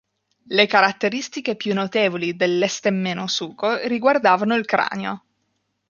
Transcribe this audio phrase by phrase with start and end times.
[0.47, 5.25] Le caratteristiche più notevoli dell'estemmenosuco riguardavano il cranio.